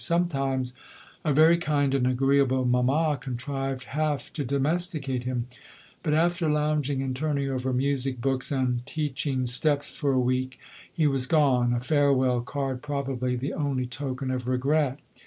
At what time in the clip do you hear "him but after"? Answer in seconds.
5.25-6.49